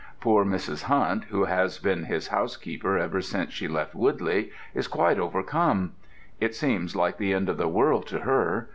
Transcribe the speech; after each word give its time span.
Poor 0.19 0.43
Mrs. 0.43 0.85
Hunt, 0.85 1.25
who 1.25 1.43
has 1.43 1.77
been 1.77 2.05
his 2.05 2.29
housekeeper 2.29 2.97
ever 2.97 3.21
since 3.21 3.53
she 3.53 3.67
left 3.67 3.93
Woodley, 3.93 4.51
is 4.73 4.87
quite 4.87 5.19
overcome: 5.19 5.91
it 6.39 6.55
seems 6.55 6.95
like 6.95 7.19
the 7.19 7.35
end 7.35 7.49
of 7.49 7.57
the 7.57 7.67
world 7.69 8.07
to 8.07 8.21
her. 8.21 8.67